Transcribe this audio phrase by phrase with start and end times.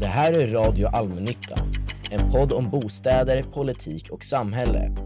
[0.00, 1.72] Det här är Radio Allmännyttan,
[2.10, 4.96] en podd om bostäder, politik och samhälle.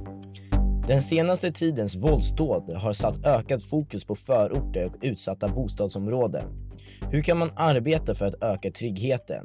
[0.89, 6.45] Den senaste tidens våldsdåd har satt ökat fokus på förorter och utsatta bostadsområden.
[7.11, 9.45] Hur kan man arbeta för att öka tryggheten?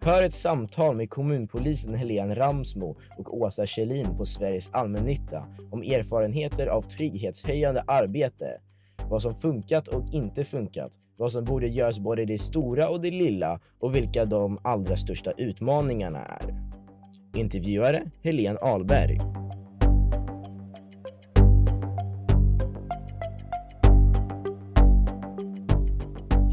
[0.00, 6.66] Hör ett samtal med kommunpolisen Helene Ramsmo och Åsa Kjellin på Sveriges Allmännytta om erfarenheter
[6.66, 8.60] av trygghetshöjande arbete,
[9.10, 13.00] vad som funkat och inte funkat, vad som borde göras både i det stora och
[13.00, 16.54] det lilla och vilka de allra största utmaningarna är.
[17.34, 19.37] Intervjuare Helene Ahlberg.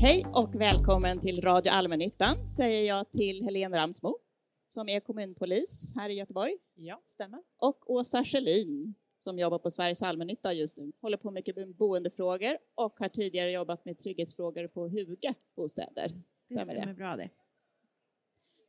[0.05, 4.17] Hej och välkommen till Radio Allmännyttan säger jag till Helene Ramsmo
[4.65, 7.39] som är kommunpolis här i Göteborg Ja, stämmer.
[7.57, 12.57] och Åsa Schelin som jobbar på Sveriges Allmännytta just nu, håller på mycket med boendefrågor
[12.75, 16.09] och har tidigare jobbat med trygghetsfrågor på Huga bostäder.
[16.47, 16.81] Det Stämmer det?
[16.81, 17.29] stämmer bra det.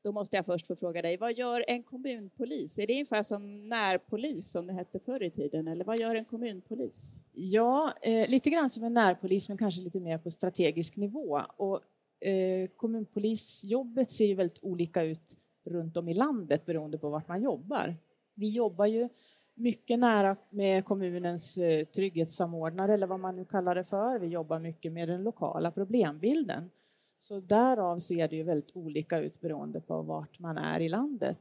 [0.06, 2.78] Då måste jag först få fråga dig, vad gör en kommunpolis?
[2.78, 6.24] Är det ungefär som närpolis som det hette förr i tiden eller vad gör en
[6.24, 7.20] kommunpolis?
[7.32, 11.40] Ja, eh, lite grann som en närpolis men kanske lite mer på strategisk nivå.
[11.56, 11.80] Och,
[12.28, 17.42] eh, kommunpolisjobbet ser ju väldigt olika ut runt om i landet beroende på vart man
[17.42, 17.96] jobbar.
[18.34, 19.08] Vi jobbar ju
[19.54, 24.18] mycket nära med kommunens eh, trygghetssamordnare eller vad man nu kallar det för.
[24.18, 26.70] Vi jobbar mycket med den lokala problembilden.
[27.18, 31.38] Så därav ser det ju väldigt olika ut beroende på vart man är i landet.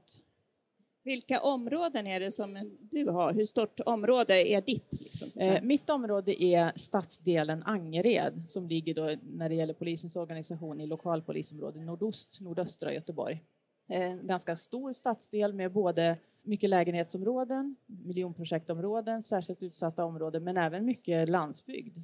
[1.03, 3.33] Vilka områden är det som du har?
[3.33, 5.01] Hur stort område är ditt?
[5.01, 5.29] Liksom?
[5.35, 10.87] Eh, mitt område är stadsdelen Angered som ligger då när det gäller polisens organisation i
[10.87, 13.43] lokalpolisområdet nordost, nordöstra Göteborg.
[13.89, 20.85] Eh, En ganska stor stadsdel med både mycket lägenhetsområden, miljonprojektområden, särskilt utsatta områden men även
[20.85, 21.97] mycket landsbygd.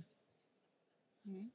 [1.25, 1.51] Mm.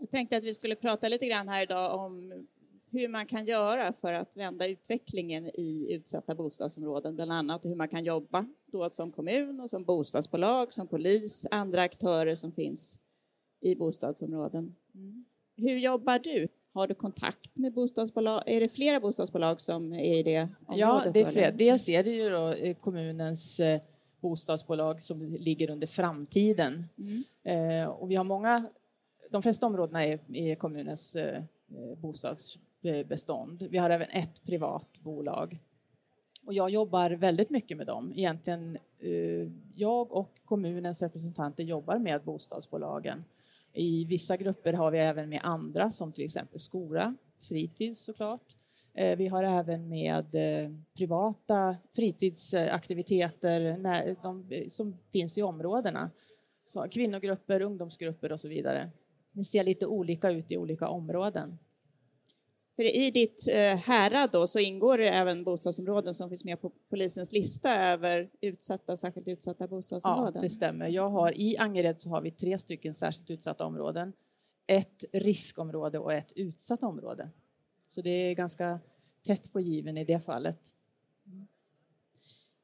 [0.00, 2.46] Jag tänkte att vi skulle prata lite grann här idag om
[2.90, 7.88] hur man kan göra för att vända utvecklingen i utsatta bostadsområden, bland annat hur man
[7.88, 13.00] kan jobba då som kommun och som bostadsbolag, som polis, andra aktörer som finns
[13.60, 14.76] i bostadsområden.
[15.56, 16.48] Hur jobbar du?
[16.72, 18.42] Har du kontakt med bostadsbolag?
[18.46, 20.78] Är det flera bostadsbolag som är i det området?
[20.78, 21.42] Ja, det är då, fler.
[21.42, 21.58] eller?
[21.58, 23.80] Dels är det ju då eh, kommunens eh,
[24.20, 26.84] bostadsbolag som ligger under framtiden.
[26.98, 27.24] Mm.
[27.82, 28.68] Eh, och vi har många,
[29.30, 31.36] de flesta områdena är, är kommunens eh,
[31.68, 33.66] eh, bostadsbestånd.
[33.70, 35.58] Vi har även ett privat bolag.
[36.44, 38.12] Och jag jobbar väldigt mycket med dem.
[38.16, 43.24] Egentligen, eh, jag och kommunens representanter jobbar med bostadsbolagen.
[43.72, 48.56] I vissa grupper har vi även med andra som till exempel skola, fritids såklart.
[48.94, 56.10] Eh, Vi har även med eh, privata fritidsaktiviteter när- de, eh, som finns i områdena.
[56.64, 58.90] Så kvinnogrupper, ungdomsgrupper och så vidare.
[59.32, 61.58] Det ser lite olika ut i olika områden.
[62.76, 66.72] För i ditt eh, härad då så ingår det även bostadsområden som finns med på
[66.90, 70.42] polisens lista över utsatta, särskilt utsatta Ja, bostadsområden.
[70.42, 70.88] det stämmer.
[70.88, 74.12] Jag har, I Angered så har vi tre stycken särskilt utsatta områden.
[74.66, 77.30] Ett riskområde och ett utsatt område.
[77.88, 78.80] Så det är ganska
[79.26, 80.74] tätt på given i det fallet.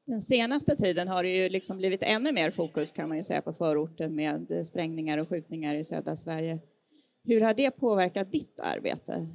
[0.07, 3.41] Den senaste tiden har det ju liksom blivit ännu mer fokus kan man ju säga
[3.41, 6.59] på förorten med sprängningar och skjutningar i södra Sverige.
[7.23, 9.27] Hur har det påverkat ditt arbete?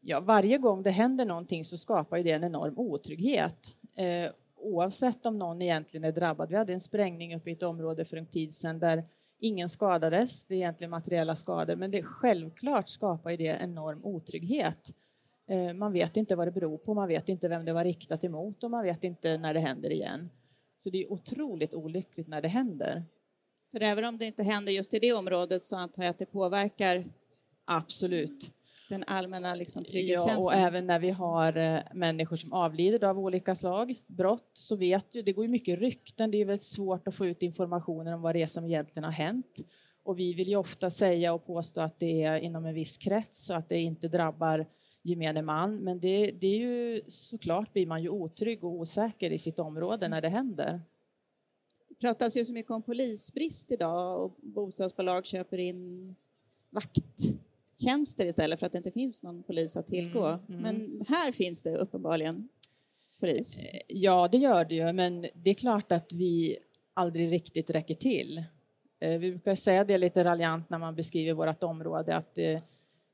[0.00, 3.78] Ja, varje gång det händer någonting så skapar ju det en enorm otrygghet.
[3.96, 6.48] Eh, oavsett om någon egentligen är drabbad.
[6.48, 9.04] Vi hade en sprängning uppe i ett område för en tid sedan där
[9.40, 10.44] ingen skadades.
[10.44, 14.94] Det är egentligen materiella skador, men det självklart skapar ju det enorm otrygghet.
[15.50, 18.24] Eh, man vet inte vad det beror på, man vet inte vem det var riktat
[18.24, 20.30] emot och man vet inte när det händer igen.
[20.78, 23.04] Så det är otroligt olyckligt när det händer.
[23.72, 26.26] För även om det inte händer just i det området så antar jag att det
[26.26, 27.04] påverkar
[27.64, 28.52] Absolut.
[28.88, 30.44] den allmänna liksom, Ja, trygghetskänslan.
[30.44, 35.14] och även när vi har eh, människor som avlider av olika slag, brott, så vet
[35.14, 38.22] ju, det går ju mycket rykten, det är väldigt svårt att få ut informationen om
[38.22, 39.60] vad det är som egentligen har hänt.
[40.02, 43.50] Och vi vill ju ofta säga och påstå att det är inom en viss krets
[43.50, 44.66] och att det inte drabbar
[45.02, 49.38] gemene man, men det, det är ju såklart blir man ju otrygg och osäker i
[49.38, 50.80] sitt område när det händer.
[51.88, 56.14] Det pratas ju så mycket om polisbrist idag och bostadsbolag köper in
[56.70, 60.26] vakttjänster istället för att det inte finns någon polis att tillgå.
[60.26, 60.62] Mm, mm.
[60.62, 62.48] Men här finns det uppenbarligen
[63.20, 63.64] polis.
[63.88, 66.56] Ja, det gör det ju, men det är klart att vi
[66.94, 68.44] aldrig riktigt räcker till.
[69.00, 72.38] Eh, Vi brukar säga det lite raljant när man beskriver vårt område att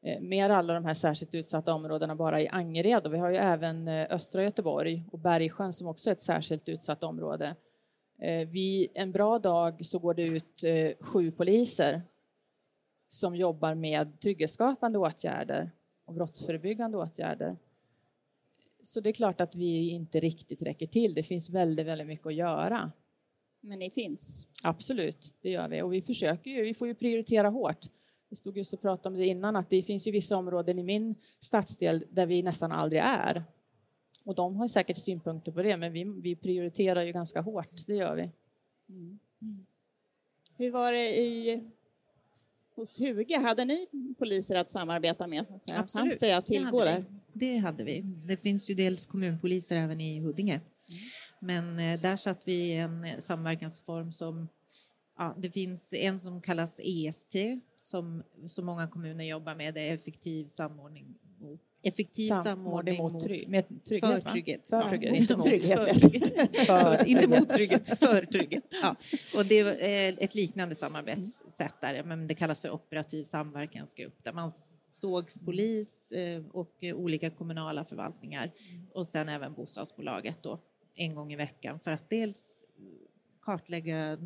[0.03, 3.37] eh, med alla de här särskilt utsatta områdena bara i Angered och vi har ju
[3.37, 7.57] även eh, östra Göteborg och Bergsjön som också är ett särskilt utsatt område.
[8.19, 10.65] Eh, vi, en bra dag så går det ut
[11.01, 12.03] sju poliser
[13.09, 15.71] som jobbar med trygghetsskapande åtgärder
[16.05, 17.57] och brottsförebyggande åtgärder.
[18.83, 21.15] Så det är klart att vi inte riktigt räcker till.
[21.15, 22.93] Det finns väldigt, väldigt mycket att göra.
[23.61, 24.49] Men ni finns?
[24.65, 25.83] Absolut, det gör vi.
[25.83, 27.87] Och vi försöker ju, vi får ju prioritera hårt.
[28.29, 30.83] Vi stod just och pratade om det innan, att det finns ju vissa områden i
[30.83, 33.45] min stadsdel där vi nästan aldrig är.
[34.25, 37.95] Och de har säkert synpunkter på det, men vi, vi prioriterar ju ganska hårt, det
[37.95, 38.31] gör vi.
[38.89, 39.19] Mm.
[39.43, 39.67] Mm.
[40.57, 41.63] Hur var det i
[42.77, 43.39] hos Huge?
[43.39, 43.87] Hade ni
[44.19, 45.45] poliser att samarbeta med?
[45.49, 45.93] Absolut.
[45.93, 47.05] Fanns det att tillgå det där?
[47.33, 48.01] Det hade vi.
[48.01, 50.55] Det finns ju dels kommunpoliser även i Huddinge.
[50.55, 50.65] Mm.
[51.41, 54.49] Men eh, där satt vi i en samverkansform som
[55.19, 57.35] Ja, det finns en som kallas EST
[57.77, 63.49] som så många kommuner jobbar med, det är effektiv samordning mot effektiv samordning, mot, trygg,
[63.49, 64.69] med trygghet, för trygghet.
[64.69, 66.57] För trygghet, ja, inte mot trygghet.
[66.67, 68.65] för, inte mot trygghet, för trygghet.
[68.83, 68.97] Ja.
[69.37, 74.51] Och det är ett liknande samarbetssätt där, men det kallas för operativ samverkansgrupp där man
[74.89, 78.51] sågs polis eh, och olika kommunala förvaltningar
[78.93, 80.61] och sen även bostadsbolaget då
[80.97, 82.65] en gång i veckan för att dels
[83.47, 84.19] kartlägga,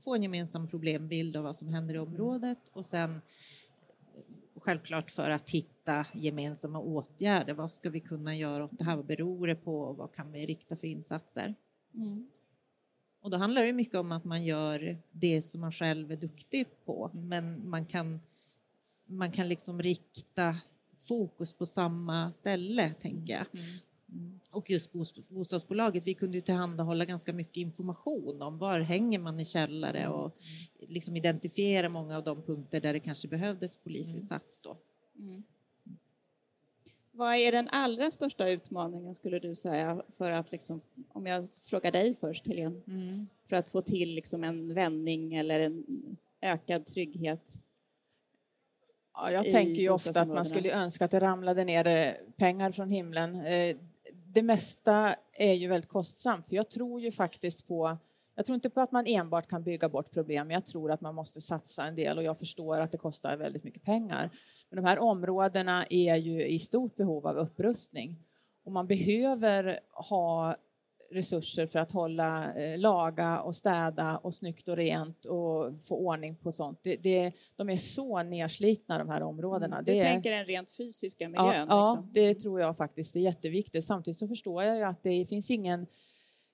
[0.00, 3.20] få en gemensam problembild av vad som händer i området och sen
[4.56, 7.54] självklart för att hitta gemensamma åtgärder.
[7.54, 8.96] Vad ska vi kunna göra åt det här?
[8.96, 9.92] Vad beror det på?
[9.92, 11.54] Vad kan vi rikta för insatser?
[11.94, 12.28] Mm.
[13.20, 16.66] Och då handlar det mycket om att man gör det som man själv är duktig
[16.84, 18.20] på, men man kan,
[19.06, 20.56] man kan liksom rikta
[20.96, 23.46] fokus på samma ställe, tänker jag.
[23.52, 23.66] Mm.
[24.50, 24.92] Och just
[25.28, 30.36] bostadsbolaget, vi kunde ju tillhandahålla ganska mycket information om var hänger man i källare och
[30.80, 34.76] liksom identifiera många av de punkter där det kanske behövdes polisinsats då.
[35.18, 35.42] Mm.
[37.10, 41.92] Vad är den allra största utmaningen skulle du säga för att, liksom, om jag frågar
[41.92, 43.28] dig först Helene, mm.
[43.44, 45.84] för att få till liksom en vändning eller en
[46.40, 47.62] ökad trygghet?
[49.14, 52.72] Ja, jag tänker ju ofta att man skulle önska att det ramlade ner eh, pengar
[52.72, 53.46] från himlen.
[54.38, 57.98] Det mesta är ju väldigt kostsamt, för jag tror ju faktiskt på
[58.34, 61.14] jag tror inte på att man enbart kan bygga bort problem, jag tror att man
[61.14, 64.30] måste satsa en del och jag förstår att det kostar väldigt mycket pengar.
[64.70, 68.16] Men de här områdena är ju i stort behov av upprustning
[68.64, 70.56] och man behöver ha
[71.10, 76.36] resurser för att hålla, eh, laga och städa och snyggt och rent och få ordning
[76.36, 76.80] på sånt.
[76.82, 79.76] Det, det, de är så nerslitna de här områdena.
[79.76, 81.46] Mm, du det tänker den rent fysiska miljön?
[81.46, 82.10] Ja, ja liksom.
[82.12, 83.84] det tror jag faktiskt är jätteviktigt.
[83.84, 85.86] Samtidigt så förstår jag ju att det finns ingen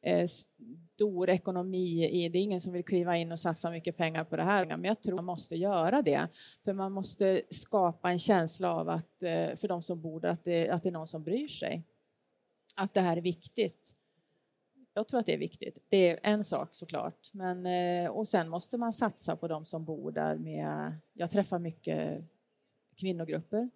[0.02, 2.38] eh, stor ekonomi i det.
[2.38, 5.02] är ingen som vill kliva in och satsa mycket pengar på det här, men jag
[5.02, 6.28] tror man måste göra det.
[6.64, 10.44] För man måste skapa en känsla av att eh, för de som bor där, att
[10.44, 11.82] det, att det är någon som bryr sig.
[12.76, 13.94] Att det här är viktigt
[14.94, 15.78] jag tror att det är viktigt.
[15.88, 17.30] Det är en sak såklart.
[17.32, 20.94] Men, eh, och sen måste man satsa på de som bor där med...
[21.12, 22.24] Jag träffar mycket
[22.96, 23.70] kvinnogrupper.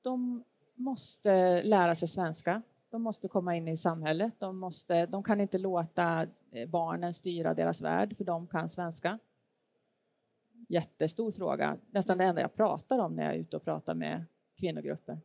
[0.00, 0.44] De
[0.74, 2.62] måste lära sig svenska.
[2.90, 4.32] De måste komma in i samhället.
[4.38, 9.18] De, måste, de kan inte låta eh, barnen styra deras värld, för de kan svenska.
[10.68, 11.76] Jättestor fråga.
[11.90, 14.24] Nästan det enda jag pratar om när jag är ute och pratar med
[14.60, 15.20] kvinnogrupper.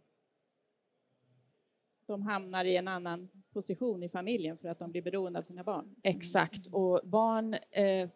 [2.10, 5.64] De hamnar i en annan position i familjen för att de blir beroende av sina
[5.64, 5.96] barn.
[6.04, 8.10] Exakt, och barn, eh,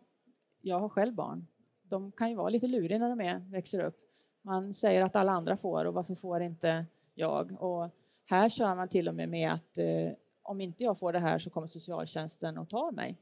[0.62, 1.48] jag har själv barn,
[1.84, 3.98] de kan ju vara lite luriga när de är, växer upp.
[4.42, 7.62] Man säger att alla andra får och varför får inte jag?
[7.62, 7.90] Och
[8.26, 10.12] här kör man till och med med att eh,
[10.44, 13.18] om inte jag får det här så kommer socialtjänsten och tar mig.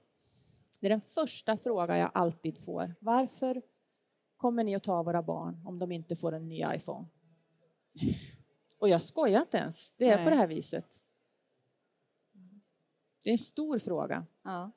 [0.79, 2.95] Det är den första fråga jag alltid får.
[3.00, 3.62] Varför
[4.38, 7.05] kommer ni att ta våra barn om de inte får en ny iPhone?
[8.81, 10.25] Och jag skojar inte ens, det är Nej.
[10.25, 11.03] på det här viset.
[13.23, 14.25] Det är en stor fråga.
[14.43, 14.71] Ja.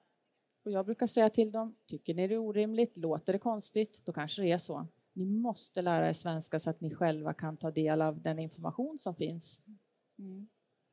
[0.65, 4.13] Och jag brukar säga till dem, tycker ni det är orimligt, låter det konstigt, då
[4.13, 4.87] kanske det är så.
[5.13, 8.99] Ni måste lära er svenska så att ni själva kan ta del av den information
[8.99, 9.63] som finns.
[10.19, 10.49] Mm.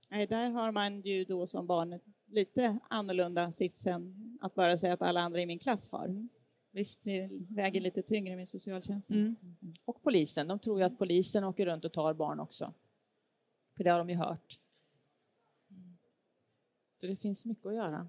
[0.09, 5.01] Nej, där har man ju då som barn lite annorlunda sitsen att bara säga att
[5.01, 6.05] alla andra i min klass har.
[6.05, 6.29] Mm.
[6.71, 7.03] Visst.
[7.03, 9.17] Det väger lite tyngre med socialtjänsten.
[9.17, 9.35] Mm.
[9.85, 12.73] Och polisen, de tror ju att polisen åker runt och tar barn också.
[13.77, 14.59] För det har de ju hört.
[17.01, 18.07] Så det finns mycket att göra.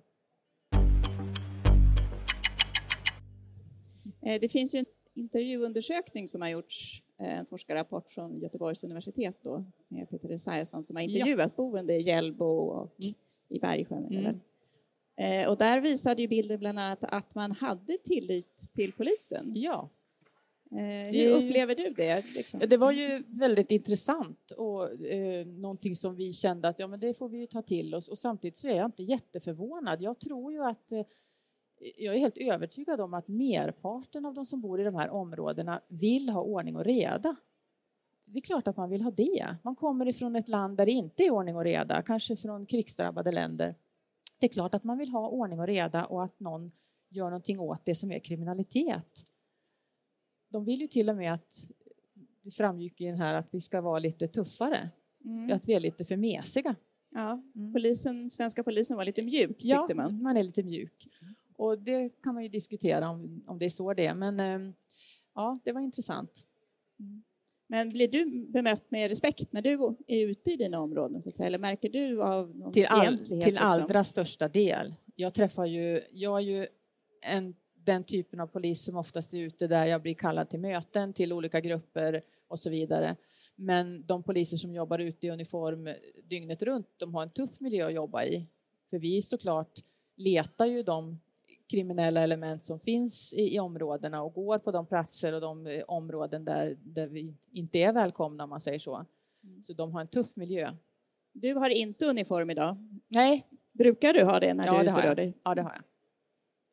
[4.22, 9.38] Eh, det finns ju en intervjuundersökning som har gjorts, eh, en forskarrapport från Göteborgs universitet
[9.42, 11.56] då, med Peter Esaiasson som har intervjuat ja.
[11.56, 13.14] boende i Hjällbo och mm.
[13.48, 14.06] i Bergsjön.
[14.06, 14.40] Mm.
[15.16, 19.52] Eh, och där visade ju bilden bland annat att man hade tillit till polisen.
[19.54, 19.90] Ja.
[20.76, 22.24] Eh, hur upplever du det?
[22.34, 22.60] Liksom?
[22.68, 27.14] Det var ju väldigt intressant och eh, någonting som vi kände att ja, men det
[27.14, 30.02] får vi ta till oss och samtidigt så är jag inte jätteförvånad.
[30.02, 31.02] Jag tror ju att eh,
[31.96, 35.80] jag är helt övertygad om att merparten av de som bor i de här områdena
[35.88, 37.36] vill ha ordning och reda.
[38.24, 39.56] Det är klart att man vill ha det.
[39.62, 43.32] Man kommer ifrån ett land där det inte är ordning och reda, kanske från krigsdrabbade
[43.32, 43.74] länder.
[44.38, 46.72] Det är klart att man vill ha ordning och reda och att någon
[47.08, 49.31] gör någonting åt det som är kriminalitet.
[50.52, 51.66] De vill ju till och med att,
[52.42, 54.90] det framgick i den här, att vi ska vara lite tuffare,
[55.24, 55.52] Mm.
[55.52, 56.74] att vi är lite för mesiga.
[57.10, 57.72] Ja, Mm.
[57.72, 60.22] polisen, svenska polisen var lite mjuk tyckte Ja, man.
[60.22, 61.08] man är lite mjuk.
[61.56, 64.72] Och det kan man ju diskutera om, om det är så det är, men eh,
[65.34, 66.46] ja, det var intressant.
[67.66, 71.22] Men blir du bemött med respekt när du är ute i dina områden?
[71.22, 71.46] Så att säga?
[71.46, 73.44] Eller märker du av någon Till, all, fientlighet?
[73.44, 73.68] till liksom?
[73.70, 74.94] allra största del.
[75.16, 76.66] Jag träffar ju, jag är ju
[77.22, 77.54] en,
[77.84, 81.32] den typen av polis som oftast är ute där jag blir kallad till möten, till
[81.32, 83.16] olika grupper och så vidare.
[83.56, 85.88] Men de poliser som jobbar ute i uniform
[86.24, 88.46] dygnet runt, de har en tuff miljö att jobba i.
[88.90, 89.80] För vi såklart
[90.16, 91.20] letar ju de
[91.70, 95.84] kriminella element som finns i, i områdena och går på de platser och de eh,
[95.88, 99.06] områden där, där vi inte är välkomna om man säger så.
[99.44, 99.62] Mm.
[99.62, 100.76] Så de har en tuff miljö.
[101.32, 102.76] Du har inte uniform idag.
[103.08, 105.82] Nej, Brukar du ha det när Ja, du är det ute ja det har jag.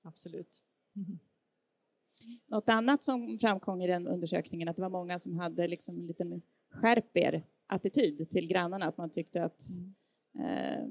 [0.03, 0.63] Absolut.
[2.47, 6.07] Något annat som framkom i den undersökningen att det var många som hade liksom en
[6.07, 6.41] liten
[6.71, 9.61] skärp attityd till grannarna, att man tyckte att
[10.39, 10.85] eh,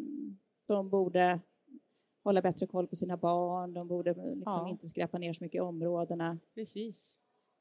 [0.69, 1.41] de borde
[2.25, 4.69] hålla bättre koll på sina barn, de borde liksom Ja.
[4.69, 6.39] inte skräpa ner så mycket i områdena.
[6.55, 7.19] Precis.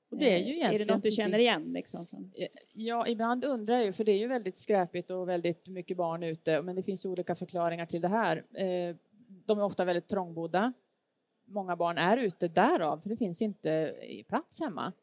[0.09, 1.63] Och det är ju Eh, egentligen är det något du känner igen?
[1.63, 2.31] Liksom?
[2.73, 6.23] Ja, ibland undrar jag ju, för det är ju väldigt skräpigt och väldigt mycket barn
[6.23, 8.37] ute, men det finns ju olika förklaringar till det här.
[8.53, 8.95] Eh,
[9.45, 10.73] De är ofta väldigt trångbodda.
[11.49, 13.95] Många barn är ute därav, för det finns inte
[14.27, 14.93] plats hemma.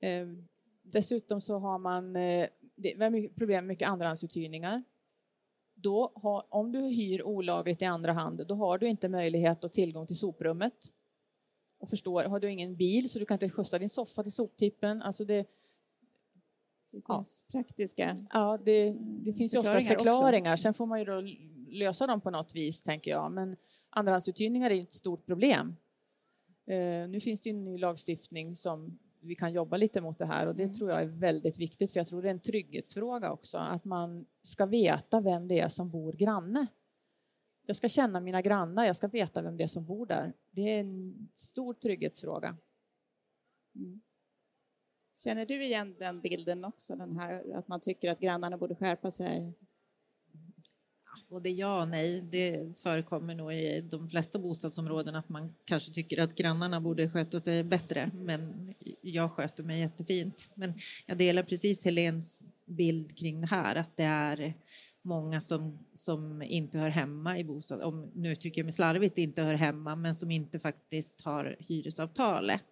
[0.00, 0.26] Eh,
[0.84, 4.82] Dessutom så har man eh, det mycket problem med mycket andrahandsuthyrningar.
[5.74, 9.72] Då har, om du hyr olagligt i andra hand, då har du inte möjlighet och
[9.72, 10.74] tillgång till soprummet.
[11.78, 15.02] Och förstår, har du ingen bil så du kan inte skjutsa din soffa till soptippen.
[15.02, 15.46] Alltså det,
[16.92, 17.14] Det Ja.
[17.16, 18.16] finns praktiska...
[18.32, 20.62] Ja, det, det finns ju ofta förklaringar också.
[20.62, 21.22] Sen får man ju då
[21.68, 23.32] lösa dem på något vis, tänker jag.
[23.32, 23.56] Men
[23.92, 25.76] andrahandsuthyrningar är ett stort problem.
[26.66, 30.46] Eh, nu finns det en ny lagstiftning som vi kan jobba lite mot det här
[30.46, 30.74] och det Mm.
[30.74, 34.26] tror jag är väldigt viktigt för jag tror det är en trygghetsfråga också att man
[34.42, 36.66] ska veta vem det är som bor granne.
[37.66, 40.32] Jag ska känna mina grannar, jag ska veta vem det är som bor där.
[40.50, 42.56] Det är en stor trygghetsfråga.
[43.74, 44.00] Mm.
[45.16, 49.10] Känner du igen den bilden också, den här att man tycker att grannarna borde skärpa
[49.10, 49.54] sig?
[51.28, 52.20] Både ja och nej.
[52.30, 57.40] Det förekommer nog i de flesta bostadsområden att man kanske tycker att grannarna borde sköta
[57.40, 58.10] sig bättre.
[58.14, 60.50] Men jag sköter mig jättefint.
[60.54, 60.74] Men
[61.06, 64.54] jag delar precis Helens bild kring det här att det är
[65.02, 69.42] många som, som inte hör hemma i bostad, om nu tycker jag mig slarvigt inte
[69.42, 72.66] hör hemma, men som inte faktiskt har hyresavtalet.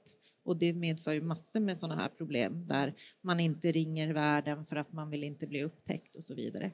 [0.50, 4.76] Och det medför ju massor med sådana här problem där man inte ringer värden för
[4.76, 6.70] att man vill inte bli upptäckt och så vidare.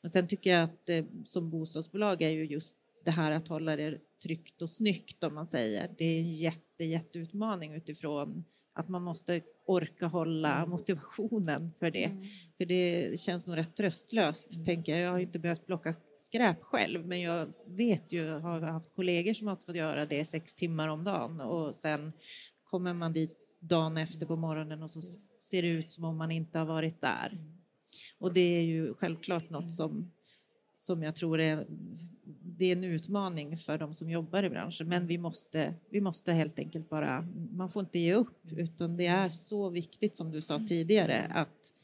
[0.00, 3.76] Men sen tycker jag att eh, som bostadsbolag är ju just det här att hålla
[3.76, 5.90] det tryggt och snyggt om man säger.
[5.98, 12.10] Det är en jätte, jätteutmaning utifrån att man måste orka hålla motivationen för det.
[12.58, 15.00] För det känns nog rätt tröstlöst, tänker jag.
[15.00, 19.46] Jag har inte behövt plocka skräp själv, men jag vet ju, har haft kollegor som
[19.46, 22.12] har fått göra det sex timmar om dagen och sen
[22.70, 25.00] kommer man dit dagen efter på morgonen och så
[25.42, 27.38] ser det ut som om man inte har varit där.
[28.18, 30.12] Och det är ju självklart något som,
[30.76, 31.66] som jag tror är,
[32.42, 34.88] det är en utmaning för de som jobbar i branschen.
[34.88, 39.06] Men vi måste, vi måste helt enkelt bara, man får inte ge upp utan det
[39.06, 41.74] är så viktigt som du sa tidigare att,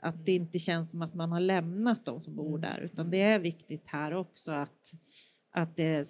[0.00, 3.20] att det inte känns som att man har lämnat de som bor där utan det
[3.20, 4.94] är viktigt här också att
[5.52, 6.06] att det, är,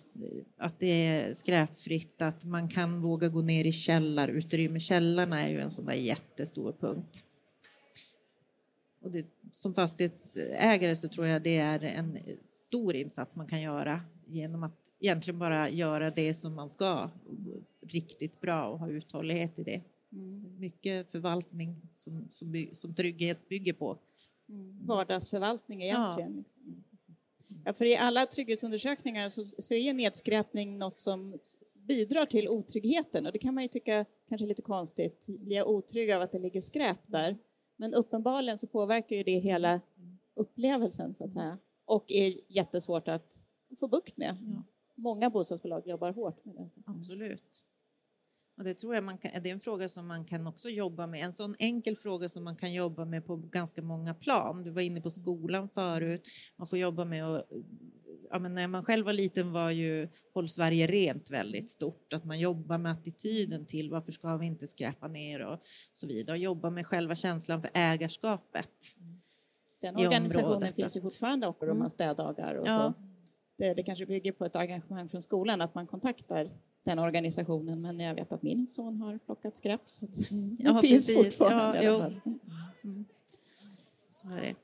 [0.57, 4.81] att det är skräpfritt, att man kan våga gå ner i källarutrymme.
[4.81, 7.25] Källarna är ju en sån där jättestor punkt.
[9.01, 12.19] Och det, som fastighetsägare så tror jag det är en
[12.49, 17.11] stor insats man kan göra genom att egentligen bara göra det som man ska
[17.87, 19.83] riktigt bra och ha uthållighet i det.
[20.13, 20.59] Mm.
[20.59, 23.99] Mycket förvaltning som, som, som trygghet bygger på.
[24.49, 24.87] Mm.
[24.87, 26.37] Vardagsförvaltning egentligen.
[26.37, 26.62] Liksom.
[27.65, 31.39] Ja, för i alla trygghetsundersökningar så, så är nedskräpning något som
[31.75, 35.27] bidrar till otryggheten och det kan man ju tycka kanske är lite konstigt.
[35.41, 37.39] Blir jag otrygg av att det ligger skräp där?
[37.77, 39.81] Men uppenbarligen så påverkar ju det hela
[40.35, 43.41] upplevelsen så att säga och är jättesvårt att
[43.81, 44.37] få bukt med.
[44.41, 44.65] Ja.
[44.95, 46.71] Många bostadsbolag jobbar hårt med det.
[46.87, 47.65] Absolut.
[48.57, 51.07] Och det tror jag man kan, det är en fråga som man kan också jobba
[51.07, 51.25] med.
[51.25, 54.63] En sån enkel fråga som man kan jobba med på ganska många plan.
[54.63, 56.29] Du var inne på skolan förut.
[56.57, 57.49] Man får jobba med att
[58.31, 62.13] ja, men när man själv var liten var ju Håll Sverige rent väldigt stort.
[62.13, 65.59] Att man jobbar med attityden till varför ska vi inte skräpa ner och
[65.93, 66.37] så vidare.
[66.37, 68.69] Och jobba med själva känslan för ägarskapet.
[69.81, 70.77] Den organisationen området.
[70.77, 71.83] finns ju fortfarande också, de Mm.
[71.83, 72.95] har städdagar och Ja.
[72.97, 73.03] så.
[73.59, 76.51] Det, det kanske bygger på ett engagemang från skolan att man kontaktar
[76.85, 80.25] den organisationen men jag vet att min son har plockat skräp så att det
[80.59, 81.17] Ja, finns precis.
[81.37, 81.85] fortfarande.
[81.85, 82.21] Ja, fall.
[84.11, 84.55] Så är det.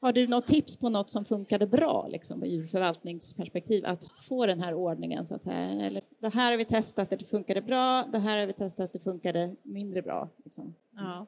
[0.00, 4.60] Har du något tips på något som funkade bra liksom, ur förvaltningsperspektiv att få den
[4.60, 5.56] här ordningen så att säga?
[5.86, 8.84] Eller det här har vi testat att det funkade bra, det här har vi testat
[8.84, 10.28] att det funkade mindre bra.
[10.44, 10.74] Liksom.
[10.96, 11.26] Ja.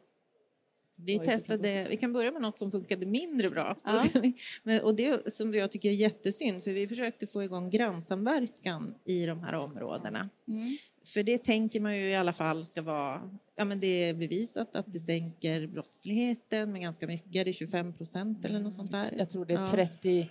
[1.04, 3.76] Vi testade, vi kan börja med något som funkade mindre bra.
[3.84, 4.04] Ja.
[4.62, 9.26] Men, och det som jag tycker är jättesynd, för vi försökte få igång grannsamverkan i
[9.26, 10.28] de här områdena.
[10.48, 10.76] Mm.
[11.04, 14.76] För det tänker man ju i alla fall ska vara, ja men det är bevisat
[14.76, 19.06] att det sänker brottsligheten med ganska mycket, är det 25 procent eller något sånt där?
[19.18, 19.66] Jag tror det är Ja.
[19.68, 20.30] 31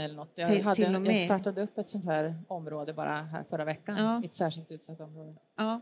[0.00, 0.32] eller något.
[0.34, 3.96] Jag, Till- hade, till jag startade upp ett sånt här område bara här förra veckan.
[3.96, 4.22] Ja.
[4.24, 5.34] Ett särskilt utsatt område.
[5.56, 5.80] Ja,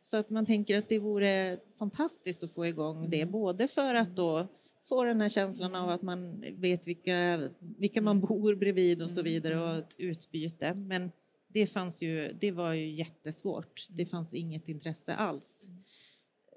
[0.00, 4.16] så att man tänker att det vore fantastiskt att få igång det, både för att
[4.16, 4.48] då
[4.82, 9.22] få den här känslan av att man vet vilka, vilka man bor bredvid och så
[9.22, 10.74] vidare och ett utbyte.
[10.74, 11.10] Men
[11.48, 13.86] det fanns ju, det var ju jättesvårt.
[13.90, 15.68] Det fanns inget intresse alls.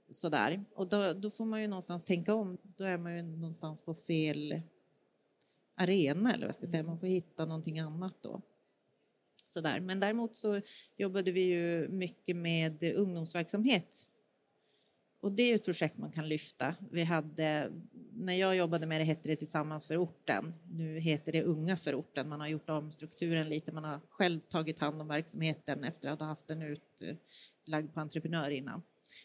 [0.09, 0.65] Sådär.
[0.75, 2.57] Och då, då får man ju någonstans tänka om.
[2.63, 4.61] Då är man ju någonstans på fel
[5.75, 6.83] arena eller vad jag ska säga.
[6.83, 8.41] Man får hitta någonting annat då.
[9.51, 9.79] Sådär.
[9.79, 10.61] Men däremot så
[10.97, 13.95] jobbade vi ju mycket med ungdomsverksamhet.
[15.19, 16.75] Och det är ett projekt man kan lyfta.
[16.91, 17.71] Vi hade,
[18.13, 20.53] när jag jobbade med det hette det Tillsammans för orten.
[20.71, 22.29] Nu heter det Unga för orten.
[22.29, 23.71] Man har gjort om strukturen lite.
[23.71, 28.49] Man har själv tagit hand om verksamheten efter att ha haft den utlagd på entreprenör
[28.49, 28.81] innan.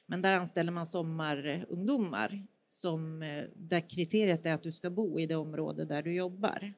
[0.07, 5.27] Men där anställer man sommarungdomar som, eh, där kriteriet är att du ska bo i
[5.27, 6.75] det område där du jobbar.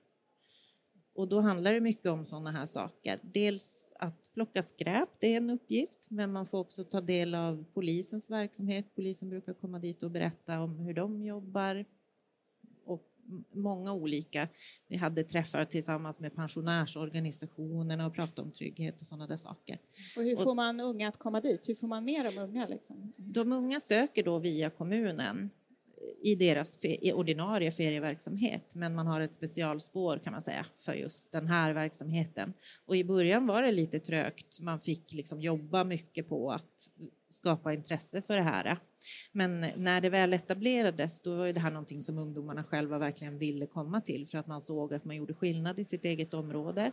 [1.18, 3.20] Och då handlar det mycket om sådana här saker.
[3.22, 7.64] Dels att plocka skräp, det är en uppgift, men man får också ta del av
[7.74, 8.86] polisens verksamhet.
[8.94, 11.84] Polisen brukar komma dit och berätta om hur de jobbar.
[12.84, 13.06] Och
[13.52, 14.48] många olika.
[14.88, 19.78] Vi hade träffar tillsammans med pensionärsorganisationerna och pratade om trygghet och sådana där saker.
[20.16, 21.68] Och hur får man unga att komma dit?
[21.68, 22.66] Hur får man mer om unga?
[22.66, 23.12] Liksom?
[23.16, 25.50] De unga söker då via kommunen
[26.22, 30.94] i deras fe- i ordinarie ferieverksamhet, men man har ett specialspår kan man säga för
[30.94, 32.52] just den här verksamheten.
[32.86, 34.60] Och i början var det lite trögt.
[34.60, 36.90] Man fick liksom jobba mycket på att
[37.30, 38.78] skapa intresse för det här.
[39.32, 43.66] Men när det väl etablerades, då var det här någonting som ungdomarna själva verkligen ville
[43.66, 46.92] komma till för att man såg att man gjorde skillnad i sitt eget område.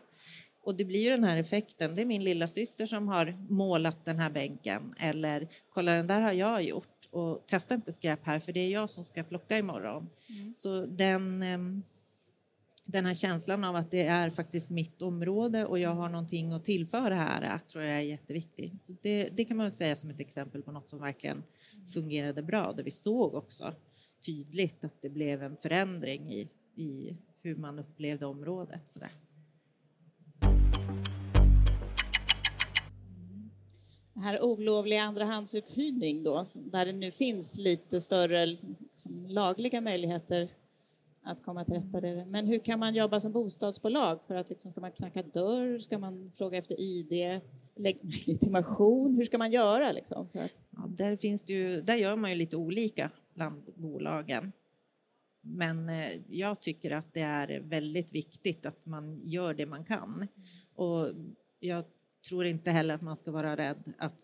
[0.65, 1.95] Och det blir ju den här effekten.
[1.95, 6.21] Det är min lilla syster som har målat den här bänken eller kolla den där
[6.21, 9.58] har jag gjort och kasta inte skräp här för det är jag som ska plocka
[9.58, 10.10] imorgon.
[10.56, 11.84] Så den, ehm,
[12.86, 16.65] den här känslan av att det är faktiskt mitt område och jag har någonting att
[16.65, 18.78] tillföra här tror jag är jätteviktig.
[18.82, 21.43] Så det, det kan man säga som ett exempel på något som verkligen
[21.93, 23.75] fungerade bra där vi såg också
[24.25, 28.89] tydligt att det blev en förändring i, i hur man upplevde området.
[28.89, 29.12] Sådär.
[34.15, 40.49] Den här olovliga andrahandsuthyrning då, där det nu finns lite större liksom, lagliga möjligheter
[41.23, 42.25] att komma till rätta med det.
[42.25, 44.19] Men hur kan man jobba som bostadsbolag?
[44.28, 45.80] För att liksom, ska man knacka dörr?
[45.80, 47.41] Ska man fråga efter ID?
[47.75, 49.13] Legitimation?
[49.13, 50.30] Hur ska man göra liksom?
[50.30, 54.51] För att, Ja, där, finns det ju, där gör man ju lite olika bland bolagen.
[55.41, 60.28] Men eh, jag tycker att det är väldigt viktigt att man gör det man kan.
[60.75, 61.08] Och
[61.60, 61.84] jag
[62.28, 64.22] tror inte heller att man ska vara rädd att,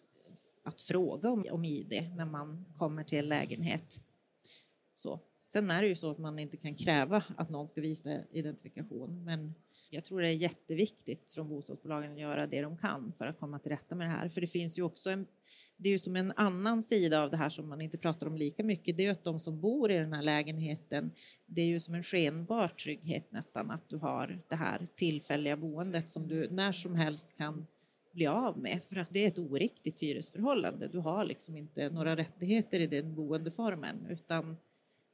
[0.64, 4.02] att fråga om, om ID när man kommer till en lägenhet.
[4.94, 5.20] Så.
[5.48, 9.24] Sen är det ju så att man inte kan kräva att någon ska visa identifikation,
[9.24, 9.56] men
[9.90, 13.60] jag tror det är jätteviktigt från bostadsbolagen att göra det de kan för att komma
[13.60, 14.30] till rätta med det här.
[14.30, 15.28] För det finns ju också en
[15.78, 18.38] det är ju som en annan sida av det här som man inte pratar om
[18.38, 18.98] lika mycket.
[18.98, 21.12] Det är ju att de som bor i den här lägenheten,
[21.46, 26.10] det är ju som en skenbar trygghet nästan att du har det här tillfälliga boendet
[26.10, 27.68] som du när som helst kan
[28.12, 30.88] bli av med för att det är ett oriktigt hyresförhållande.
[30.88, 34.58] Du har liksom inte några rättigheter i den boendeformen utan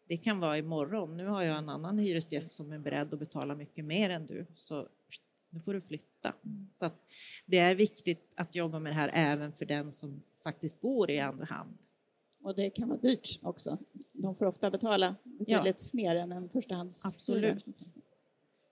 [0.07, 1.17] det kan vara imorgon.
[1.17, 4.45] Nu har jag en annan hyresgäst som är beredd att betala mycket mer än du
[4.55, 4.88] så
[5.49, 6.33] nu får du flytta.
[6.75, 7.03] Så att
[7.45, 11.19] det är viktigt att jobba med det här även för den som faktiskt bor i
[11.19, 11.77] andra hand.
[12.41, 13.77] och det kan vara dyrt också.
[14.13, 17.65] De får ofta betala betydligt mer än en förstahands Absolut.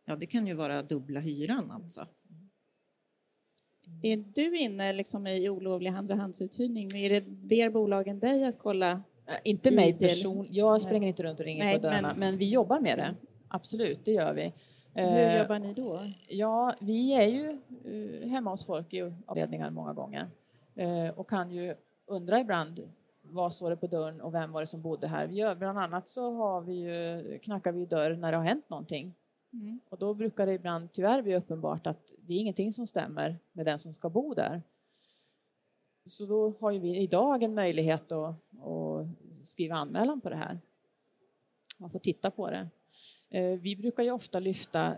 [0.05, 2.07] Ja, det kan ju vara dubbla hyran alltså.
[4.01, 6.86] Är du inne liksom i olovlig andrahandsuthyrning?
[6.95, 8.91] Är det, ber bolagen dig att kolla?
[8.91, 10.47] Äh, Inte mig ID eller- person.
[10.49, 12.38] Jag springer inte runt och ringer Nej, på dörrarna, men- men...
[12.38, 13.15] vi jobbar med det.
[13.47, 14.53] Absolut, det gör vi.
[14.93, 16.12] Hur jobbar ni då?
[16.27, 17.58] Ja, vi är ju
[18.29, 20.29] hemma hos folk i avdelningar många gånger
[21.15, 21.75] och kan ju
[22.08, 22.89] undra ibland
[23.21, 25.27] vad står det på dörren och vem var det som bodde här?
[25.27, 28.69] Vi gör, bland annat så har vi ju, knackar vi dörr när det har hänt
[28.69, 29.13] någonting.
[29.61, 29.79] Mm.
[29.89, 33.65] Och då brukar det ibland tyvärr bli uppenbart att det är ingenting som stämmer med
[33.65, 34.61] den som ska bo där.
[36.05, 39.07] Så då har vi idag en möjlighet att, att
[39.43, 40.59] skriva anmälan på det här.
[41.77, 42.67] Man får titta på det.
[43.29, 44.95] Eh, vi brukar ju ofta lyfta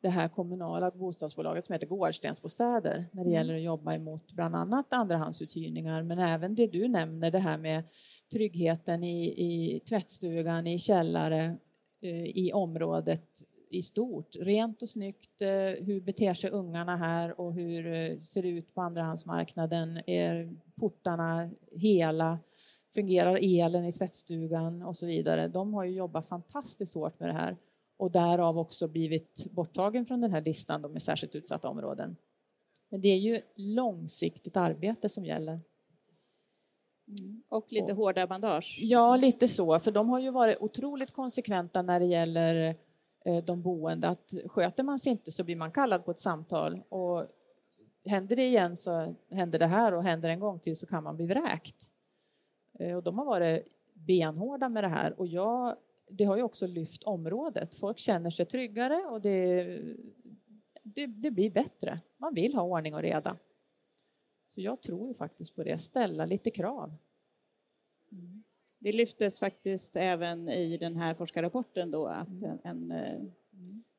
[0.00, 3.32] det här kommunala bostadsbolaget som heter Gårdstensbostäder när det mm.
[3.32, 7.84] gäller att jobba emot bland annat andrahandsuthyrningar men även det du nämner det här med
[8.32, 11.56] tryggheten i, i tvättstugan, i källare,
[12.00, 14.36] eh, i området i stort.
[14.36, 15.48] Rent och snyggt, eh,
[15.84, 20.00] hur beter sig ungarna här och hur eh, ser det ut på andrahandsmarknaden?
[20.06, 22.38] Är portarna hela?
[22.94, 25.48] Fungerar elen i tvättstugan och så vidare?
[25.48, 27.56] De har ju jobbat fantastiskt hårt med det här
[27.96, 32.16] och därav också blivit borttagen från den här listan med särskilt utsatta områden.
[32.88, 35.60] Men det är ju långsiktigt arbete som gäller.
[37.20, 37.42] Mm.
[37.48, 38.78] Och lite och, hårda bandage?
[38.82, 42.76] Ja, lite så, för de har ju varit otroligt konsekventa när det gäller
[43.28, 44.08] Eh, de boende.
[44.08, 47.26] Att sköter man sig inte så blir man kallad på ett samtal och
[48.04, 51.16] händer det igen så händer det här och händer en gång till så kan man
[51.16, 51.90] bli vräkt.
[52.78, 55.76] Eh, och de har varit benhårda med det här och jag
[56.10, 57.74] det har ju också lyft området.
[57.74, 59.64] Folk känner sig tryggare och det,
[60.82, 62.00] det, det, blir bättre.
[62.16, 63.36] Man vill ha ordning och reda.
[64.48, 66.94] Så jag tror ju faktiskt på det, ställa lite krav.
[68.12, 68.42] Mm.
[68.78, 72.58] Det lyftes faktiskt även i den här forskarrapporten då att mm.
[72.64, 73.32] en, en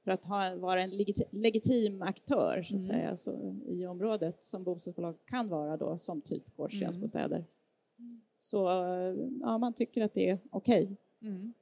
[0.04, 0.92] för att ha, vara en
[1.32, 2.96] legitim aktör så att mm.
[2.96, 7.46] säga, så, i området som bostadsbolag kan vara då som typ gårdstensbostäder.
[8.00, 8.22] Mm.
[8.40, 8.58] Så
[9.42, 10.84] ja, man tycker att det är okej.
[10.84, 11.32] Okay.
[11.32, 11.54] Mm.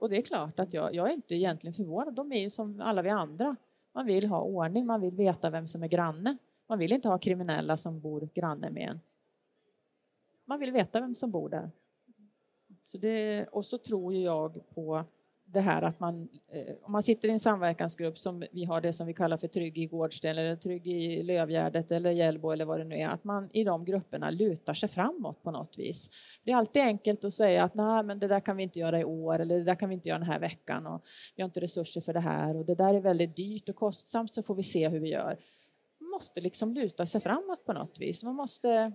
[0.00, 2.14] Och, det är klart att jag, jag är inte egentligen förvånad.
[2.14, 3.56] De är ju som alla vi andra.
[3.92, 6.36] Man vill ha ordning, man vill veta vem som är granne.
[6.66, 9.00] Man vill inte ha kriminella som bor granne med en.
[10.44, 11.70] Man vill veta vem som bor där.
[12.86, 15.04] Så det, och så tror jag på
[15.54, 18.92] det här att man, eh, om man sitter i en samverkansgrupp som vi har det
[18.92, 22.80] som vi kallar för Trygg i Gårdsten eller Trygg i Lövgärdet eller Hjällbo eller vad
[22.80, 26.10] det nu är, att man i de grupperna lutar sig framåt på något vis.
[26.44, 29.00] Det är alltid enkelt att säga att nej, men det där kan vi inte göra
[29.00, 31.02] i år eller det där kan vi inte göra den här veckan och
[31.36, 34.32] vi har inte resurser för det här och det där är väldigt dyrt och kostsamt
[34.32, 35.38] så får vi se hur vi gör.
[36.00, 38.24] Man måste liksom luta sig framåt på något vis.
[38.24, 38.92] Man måste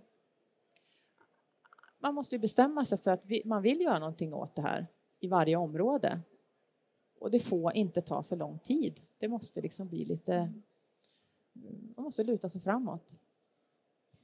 [2.00, 4.88] man måste bestämma sig för att vi, man vill göra någonting åt det här
[5.20, 6.20] i varje område.
[7.20, 9.00] Och det får inte ta för lång tid.
[9.18, 10.54] Det måste liksom bli lite...
[11.96, 13.16] Man måste luta sig framåt.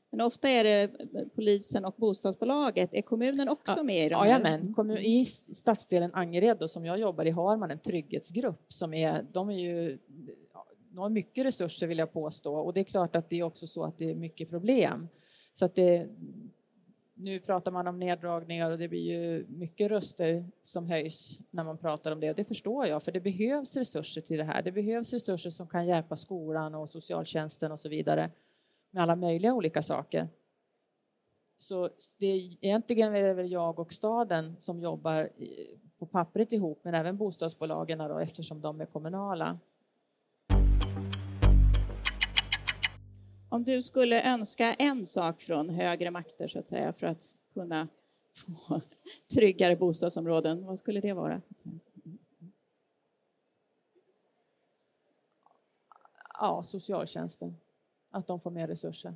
[0.09, 0.91] Men ofta är det
[1.35, 2.93] polisen och bostadsbolaget.
[2.93, 4.25] Är kommunen också ja, med i de här?
[4.25, 4.73] Jajamän.
[4.73, 9.49] Kommun, I stadsdelen Angered som jag jobbar i har man en trygghetsgrupp som är, de
[9.49, 9.99] är ju
[10.95, 13.67] de har mycket resurser vill jag påstå och det är klart att det är också
[13.67, 15.07] så att det är mycket problem.
[15.53, 16.09] Så att det,
[17.17, 21.77] nu pratar man om neddragningar och det blir ju mycket röster som höjs när man
[21.77, 22.29] pratar om det.
[22.29, 24.61] Och det förstår jag, för det behövs resurser till det här.
[24.61, 28.31] Det behövs resurser som kan hjälpa skolan och socialtjänsten och så vidare
[28.91, 30.29] med alla möjliga olika saker.
[31.57, 35.29] Så det är, egentligen är det väl jag och staden som jobbar
[35.99, 39.59] på pappret ihop, men även bostadsbolagen då, eftersom de är kommunala.
[43.49, 47.87] Om du skulle önska en sak från högre makter så att säga för att kunna
[48.33, 48.81] få
[49.33, 51.41] tryggare bostadsområden, vad skulle det vara?
[56.39, 57.57] Ja, socialtjänsten.
[58.11, 59.13] Att de får mer resurser.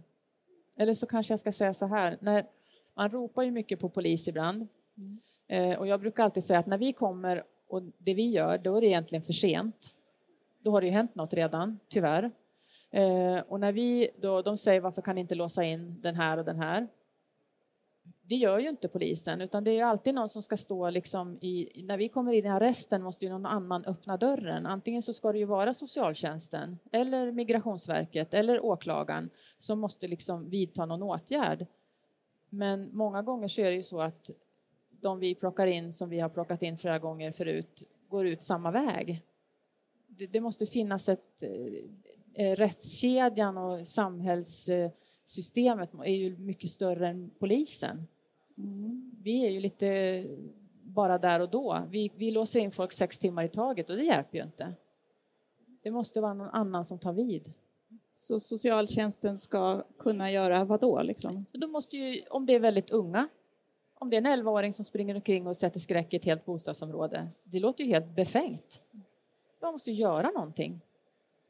[0.76, 2.46] Eller så kanske jag ska säga så här, när
[2.94, 4.68] man ropar ju mycket på polis ibland.
[4.98, 5.20] Mm.
[5.48, 8.76] Eh, och jag brukar alltid säga att när vi kommer och det vi gör, då
[8.76, 9.96] är det egentligen för sent.
[10.64, 12.32] Då har det ju hänt något redan, tyvärr.
[12.92, 16.38] Eh, och när vi då, de säger varför kan ni inte låsa in den här
[16.38, 16.88] och den här?
[18.22, 21.84] Det gör ju inte polisen, utan det är alltid någon som ska stå liksom i,
[21.84, 24.66] när vi kommer in i arresten måste ju någon annan öppna dörren.
[24.66, 30.86] Antingen så ska det ju vara socialtjänsten eller Migrationsverket eller åklagaren som måste liksom vidta
[30.86, 31.66] någon åtgärd.
[32.50, 34.30] Men många gånger så är det ju så att
[34.90, 38.72] de vi plockar in som vi har plockat in flera gånger förut går ut samma
[38.72, 39.22] väg.
[40.08, 41.44] Det, det måste finnas ett,
[42.40, 48.08] Eh, rättskedjan och samhällssystemet är ju mycket större än polisen.
[48.58, 49.12] Mm.
[49.24, 50.26] Vi är ju lite
[50.84, 51.80] bara där och då.
[51.90, 54.74] Vi, vi låser in folk sex timmar i taget och det hjälper ju inte.
[55.84, 57.54] Det måste vara någon annan som tar vid.
[58.16, 61.02] Så socialtjänsten ska kunna göra vad då?
[61.02, 61.46] Liksom?
[61.52, 63.28] Då måste ju, om det är väldigt unga,
[63.96, 67.28] om det är en 11-åring som springer omkring och sätter skräck i ett helt bostadsområde,
[67.44, 68.82] det låter ju helt befängt.
[69.62, 70.82] Man måste göra någonting.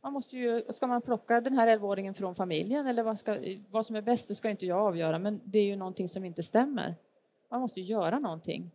[0.01, 3.37] Man måste ju, ska man plocka den här 11-åringen från familjen eller vad, ska,
[3.69, 6.25] vad som är bäst, det ska inte jag avgöra, men det är ju någonting som
[6.25, 6.95] inte stämmer.
[7.51, 8.71] Man måste göra någonting.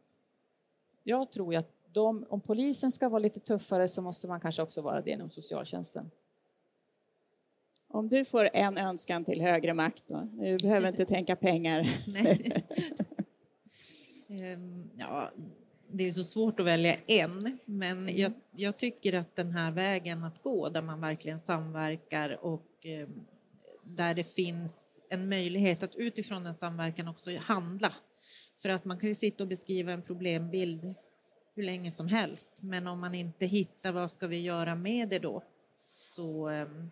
[1.03, 4.63] Jag tror ju att de, om polisen ska vara lite tuffare så måste man kanske
[4.63, 6.11] också vara det inom socialtjänsten.
[7.89, 10.29] Om du får en önskan till högre makt då?
[10.33, 11.89] Du behöver inte tänka pengar.
[12.07, 12.65] Nej.
[14.29, 15.31] Ehm, ja,
[15.97, 18.17] det är så svårt att välja en, men Mm.
[18.19, 23.09] jag, jag tycker att den här vägen att gå där man verkligen samverkar och eh,
[23.83, 27.93] där det finns en möjlighet att utifrån den samverkan också handla.
[28.63, 30.95] För att man kan ju sitta och beskriva en problembild
[31.55, 35.19] hur länge som helst, men om man inte hittar vad ska vi göra med det
[35.19, 35.43] då,
[36.17, 36.91] så ehm,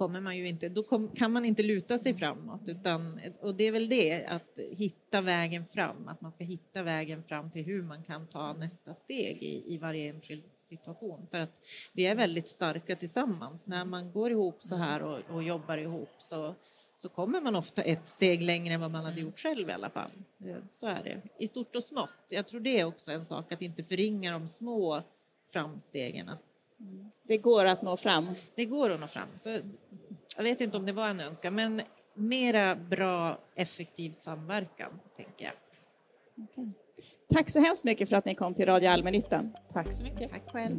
[0.00, 2.60] kommer man ju inte, då kom, kan man inte luta sig framåt.
[2.68, 7.22] Utan, och det är väl det, att hitta vägen fram, att man ska hitta vägen
[7.22, 11.26] fram till hur man kan ta nästa steg i, i varje enskild situation.
[11.30, 11.50] För att
[11.92, 13.66] vi är väldigt starka tillsammans.
[13.66, 16.54] När man går ihop så här och, och jobbar ihop så,
[16.96, 19.90] så kommer man ofta ett steg längre än vad man hade gjort själv i alla
[19.90, 20.10] fall.
[20.44, 21.22] Eh, Så är det.
[21.38, 22.26] I stort och smått.
[22.30, 25.02] Jag tror det är också en sak, att inte förringa de små
[25.52, 26.30] framstegen.
[27.22, 28.26] Det går att nå fram.
[28.54, 29.28] Det går att nå fram.
[29.38, 29.56] Så
[30.36, 31.82] jag vet inte om det var en önskan, men
[32.14, 35.54] mera bra, effektivt samverkan, tänker jag.
[37.34, 39.56] Tack så hemskt mycket för att ni kom till Radio Allmännyttan.
[39.72, 40.30] Tack så mycket.
[40.30, 40.78] Tack själv.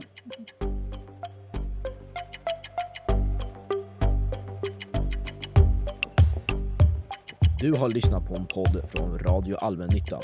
[7.59, 10.21] Du har lyssnat på en podd från Radio Allmännyttan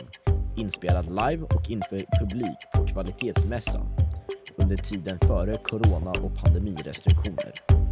[0.58, 4.07] inspelad live och inför publik på Kvalitetsmässan
[4.58, 7.87] under tiden före corona och pandemirestriktioner.